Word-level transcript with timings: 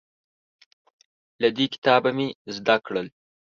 له 1.41 1.49
دې 1.57 1.65
کتابه 1.73 2.11
مې 2.17 2.27
زده 2.55 2.75
کړل 2.85 3.07